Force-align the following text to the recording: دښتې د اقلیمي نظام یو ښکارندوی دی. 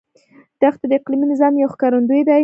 دښتې 0.61 0.85
د 0.89 0.93
اقلیمي 0.99 1.25
نظام 1.31 1.53
یو 1.57 1.69
ښکارندوی 1.73 2.21
دی. 2.27 2.39